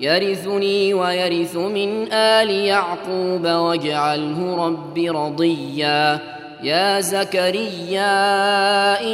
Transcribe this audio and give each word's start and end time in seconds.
يرثني 0.00 0.94
ويرث 0.94 1.56
من 1.56 2.12
آل 2.12 2.50
يعقوب 2.50 3.46
واجعله 3.46 4.66
رب 4.66 4.98
رضيا. 4.98 6.20
يا 6.62 7.00
زكريا 7.00 8.06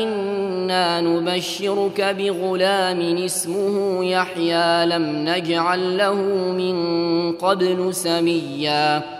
إنا 0.02 1.00
نبشرك 1.00 2.00
بغلام 2.00 3.16
اسمه 3.24 4.04
يحيى 4.04 4.86
لم 4.86 5.28
نجعل 5.28 5.98
له 5.98 6.14
من 6.52 6.76
قبل 7.32 7.94
سميا. 7.94 9.19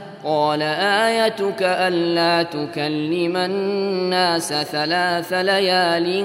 قال 0.23 0.61
آيتك 0.61 1.61
ألا 1.61 2.43
تكلم 2.43 3.37
الناس 3.37 4.53
ثلاث 4.53 5.33
ليال 5.33 6.23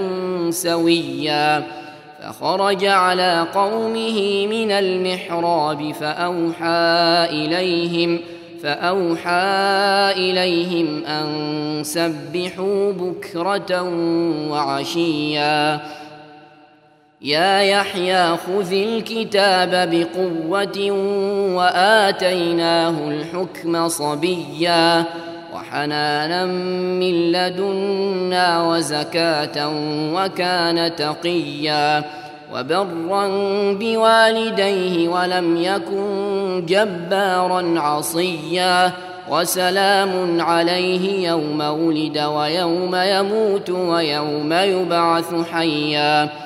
سويا 0.55 1.63
فخرج 2.23 2.85
على 2.85 3.47
قومه 3.55 4.47
من 4.47 4.71
المحراب 4.71 5.93
فأوحى 5.93 7.27
إليهم 7.31 8.21
فأوحى 8.63 10.13
إليهم 10.17 11.05
أن 11.05 11.27
سبحوا 11.85 12.93
بكرة 12.93 13.83
وعشيا 14.51 15.81
يا 17.23 17.61
يحيى 17.61 18.37
خذ 18.37 18.73
الكتاب 18.73 19.91
بقوة 19.91 20.91
وآتيناه 21.57 22.91
الحكم 23.09 23.89
صبيا 23.89 25.05
وحنانا 25.55 26.47
من 27.01 27.33
لدنا 27.33 28.69
وزكاة 28.69 29.69
وكان 30.15 30.97
تقيا 30.97 32.05
وبرا 32.55 33.29
بوالديه 33.73 35.09
ولم 35.09 35.57
يكن 35.57 36.67
جبارا 36.67 37.81
عصيا 37.81 38.93
وسلام 39.31 40.41
عليه 40.41 41.29
يوم 41.29 41.61
ولد 41.61 42.19
ويوم 42.19 42.95
يموت 42.95 43.71
ويوم 43.71 44.53
يبعث 44.53 45.35
حيا 45.53 46.46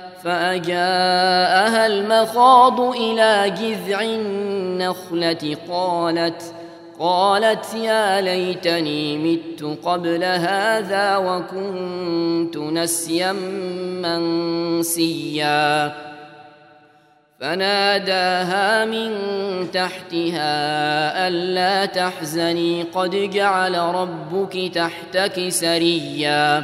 فأجاءها 0.23 1.87
المخاض 1.87 2.81
إلى 2.81 3.49
جذع 3.49 4.01
النخلة 4.01 5.57
قالت 5.69 6.53
قالت 6.99 7.73
يا 7.73 8.21
ليتني 8.21 9.17
مت 9.17 9.77
قبل 9.85 10.23
هذا 10.23 11.17
وكنت 11.17 12.57
نسيا 12.57 13.31
منسيا. 14.81 15.93
فناداها 17.39 18.85
من 18.85 19.11
تحتها 19.71 21.27
ألا 21.27 21.85
تحزني 21.85 22.83
قد 22.83 23.09
جعل 23.09 23.77
ربك 23.77 24.71
تحتك 24.75 25.49
سريا. 25.49 26.63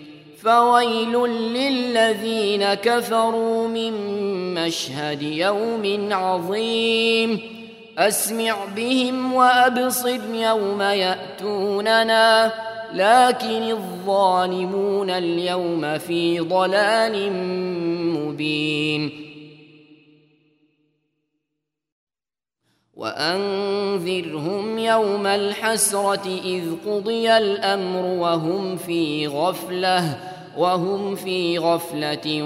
فويل 0.43 1.17
للذين 1.29 2.73
كفروا 2.73 3.67
من 3.67 3.93
مشهد 4.53 5.21
يوم 5.21 6.07
عظيم. 6.11 7.39
أسمع 7.97 8.65
بهم 8.75 9.33
وأبصر 9.33 10.19
يوم 10.33 10.81
يأتوننا 10.81 12.53
لكن 12.93 13.63
الظالمون 13.71 15.09
اليوم 15.09 15.97
في 15.97 16.39
ضلال 16.39 17.33
مبين. 18.17 19.27
وأنذرهم 22.93 24.77
يوم 24.77 25.27
الحسرة 25.27 26.39
إذ 26.45 26.63
قضي 26.85 27.37
الأمر 27.37 28.05
وهم 28.05 28.77
في 28.77 29.27
غفلة. 29.27 30.30
وهم 30.57 31.15
في 31.15 31.57
غفلة 31.57 32.43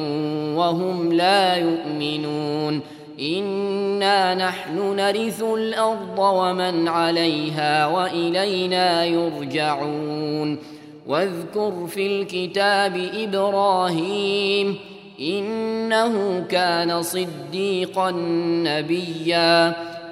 وهم 0.56 1.14
لا 1.14 1.56
يؤمنون. 1.56 2.82
إنا 3.20 4.36
نحن 4.36 4.96
نرث 4.96 5.44
الأرض 5.44 6.20
ومن 6.20 6.88
عليها 6.88 7.88
وإلينا 7.88 9.06
يرجعون. 9.06 10.58
واذكر 11.08 11.88
في 11.88 12.08
الكتاب 12.08 13.10
إبراهيم 13.14 14.76
إنه 15.20 16.46
كان 16.50 17.02
صديقا 17.02 18.12
نبيا. 18.64 19.76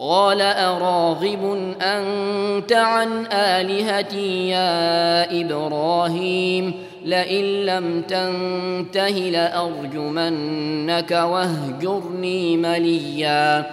قال 0.00 0.40
أراغب 0.40 1.74
أنت 1.82 2.72
عن 2.72 3.26
آلهتي 3.32 4.48
يا 4.48 5.40
إبراهيم؟ 5.40 6.74
لئن 7.04 7.44
لم 7.44 8.02
تنته 8.02 9.08
لأرجمنك 9.08 11.10
واهجرني 11.10 12.56
مليا. 12.56 13.70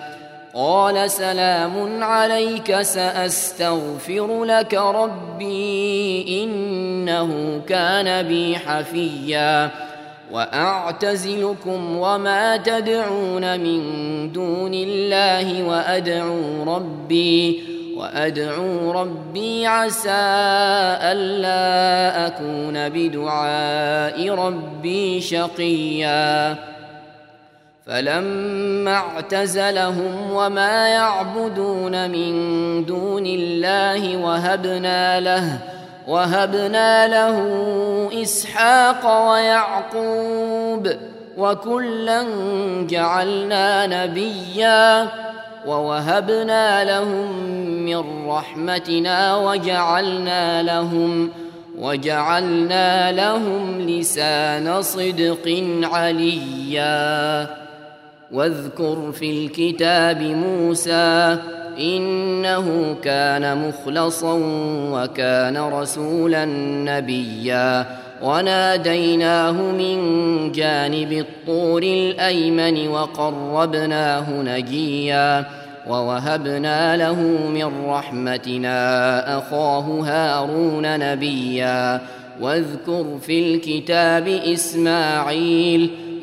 قال 0.53 1.12
سلام 1.12 2.03
عليك 2.03 2.82
سأستغفر 2.82 4.44
لك 4.44 4.74
ربي 4.74 6.44
إنه 6.44 7.62
كان 7.67 8.27
بي 8.27 8.58
حفيًّا. 8.58 9.85
وأعتزلكم 10.32 11.98
وما 11.98 12.58
تدعون 12.58 13.60
من 13.60 13.82
دون 14.32 14.74
الله 14.74 15.63
وأدعو 15.63 16.63
ربي 16.75 17.63
وأدعو 17.98 18.91
ربي 18.91 19.67
عسى 19.67 20.10
ألا 21.01 22.27
أكون 22.27 22.89
بدعاء 22.89 24.29
ربي 24.29 25.22
شقيا. 25.22 26.55
فلما 27.86 28.94
اعتزلهم 28.96 30.32
وما 30.32 30.88
يعبدون 30.88 32.10
من 32.10 32.86
دون 32.86 33.25
الله 33.25 34.17
وهبنا 34.17 35.20
له 35.20 35.75
وهبنا 36.08 37.08
له 37.08 37.38
إسحاق 38.22 39.30
ويعقوب 39.32 40.88
وكلا 41.38 42.26
جعلنا 42.90 43.88
نبيا 43.88 45.08
ووهبنا 45.68 46.84
لهم 46.84 47.44
من 47.86 48.28
رحمتنا 48.28 49.38
وجعلنا 49.38 50.64
لهم 50.64 51.30
وجعلنا 51.80 53.12
لهم 53.12 53.82
لسان 53.82 54.82
صدق 54.82 55.64
عليا 55.84 57.48
واذكر 58.32 59.12
في 59.12 59.46
الكتاب 59.46 60.22
موسى 60.22 61.38
إنه 61.79 62.96
كان 63.03 63.67
مخلصا 63.67 64.39
وكان 64.91 65.58
رسولا 65.58 66.46
نبيا. 66.86 67.86
وناديناه 68.22 69.51
من 69.51 69.98
جانب 70.51 71.12
الطور 71.12 71.84
الأيمن 71.84 72.88
وقربناه 72.88 74.32
نجيا. 74.32 75.46
ووهبنا 75.88 76.98
له 76.98 77.22
من 77.53 77.86
رحمتنا 77.88 79.38
أخاه 79.38 80.00
هارون 80.03 81.00
نبيا. 81.00 82.01
واذكر 82.41 83.17
في 83.22 83.55
الكتاب 83.55 84.27
إسماعيل 84.27 85.89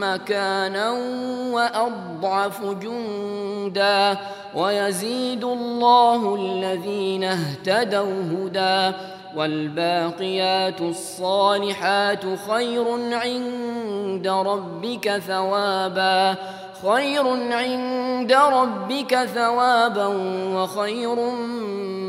مكانا 0.00 0.90
وأضعف 1.52 2.62
جندا 2.64 4.18
ويزيد 4.54 5.44
الله 5.44 6.34
الذين 6.34 7.24
اهتدوا 7.24 8.22
هدى 8.32 8.96
والباقيات 9.36 10.80
الصالحات 10.80 12.24
خير 12.50 12.84
عند 13.12 14.28
ربك 14.28 15.18
ثوابا 15.18 16.36
خير 16.88 17.52
عند 17.52 18.32
ربك 18.32 19.24
ثوابا 19.24 20.06
وخير 20.54 21.16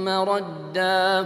مردا 0.05 1.25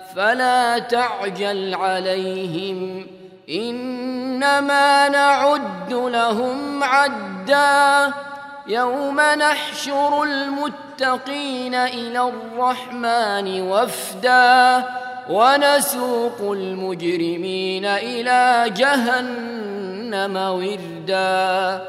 فلا 0.15 0.79
تعجل 0.79 1.75
عليهم. 1.75 3.07
إنما 3.49 5.09
نعد 5.09 5.93
لهم 5.93 6.83
عدًّا. 6.83 8.13
يوم 8.67 9.21
نحشر 9.21 10.23
المتقين 10.23 11.75
إلى 11.75 12.21
الرحمن 12.21 13.61
وفدا. 13.61 14.83
ونسوق 15.29 16.51
المجرمين 16.51 17.85
إلى 17.85 18.69
جهنم 18.69 20.37
وردا. 20.37 21.81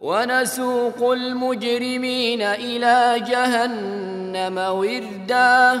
ونسوق 0.00 1.12
المجرمين 1.12 2.42
إلى 2.42 3.20
جهنم 3.20 4.58
وردا. 4.58 5.80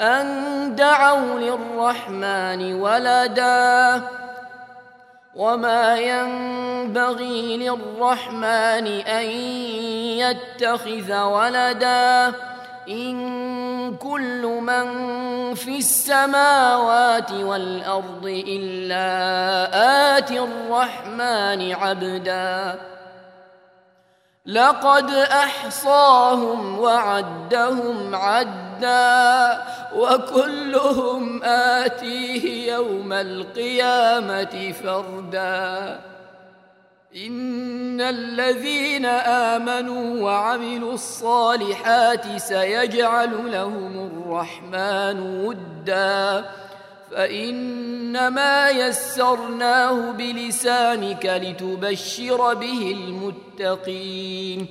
أن 0.00 0.74
دعوا 0.76 1.40
للرحمن 1.40 2.74
ولدا 2.74 4.02
وما 5.34 5.96
ينبغي 5.96 7.56
للرحمن 7.56 8.86
أن 8.86 9.24
يتخذ 10.22 11.22
ولدا 11.22 12.32
إن 12.88 13.96
كل 13.96 14.42
من 14.46 14.84
في 15.54 15.78
السماوات 15.78 17.32
والأرض 17.32 18.44
إلا 18.48 19.08
آتي 20.18 20.40
الرحمن 20.40 21.72
عبدا 21.72 22.78
لقد 24.46 25.10
أحصاهم 25.10 26.78
وعدهم 26.78 28.14
عدا 28.14 29.62
وكلهم 29.96 31.42
آتيه 31.44 32.72
يوم 32.72 33.12
القيامة 33.12 34.72
فردا. 34.72 36.00
إن 37.16 38.00
الذين 38.00 39.06
آمنوا 39.06 40.22
وعملوا 40.22 40.92
الصالحات 40.92 42.36
سيجعل 42.36 43.52
لهم 43.52 44.10
الرحمن 44.10 45.46
ودا. 45.46 46.44
فإنما 47.14 48.70
يسرناه 48.70 50.10
بلسانك 50.10 51.26
لتبشر 51.26 52.54
به 52.54 52.96
المتقين 52.98 54.66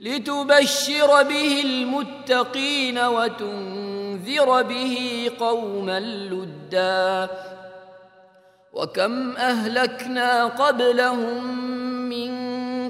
لتبشر 0.00 1.22
به 1.22 1.62
المتقين 1.64 2.98
وتنذر 2.98 4.62
به 4.62 5.30
قوما 5.40 6.00
لدا. 6.00 7.30
وكم 8.72 9.36
أهلكنا 9.36 10.44
قبلهم 10.44 11.54
من 12.08 12.32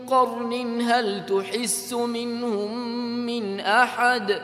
قرن 0.01 0.81
هل 0.81 1.27
تحس 1.27 1.93
منهم 1.93 2.79
من 3.27 3.61
أحد؟ 3.61 4.43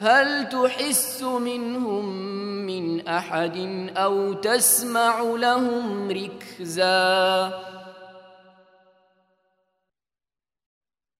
هل 0.00 0.48
تحس 0.48 1.22
منهم 1.22 2.06
من 2.66 3.08
أحد 3.08 3.56
أو 3.96 4.32
تسمع 4.32 5.20
لهم 5.20 6.10
ركزا؟ 6.10 7.77